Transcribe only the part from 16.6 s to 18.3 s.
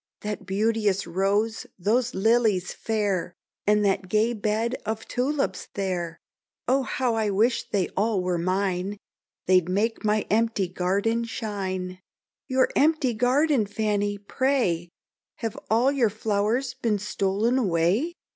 been stol'n away?